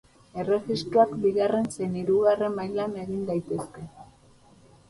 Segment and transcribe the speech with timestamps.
[0.43, 3.89] Erregistroak bigarren zein hirugarren mailan egin daitezke.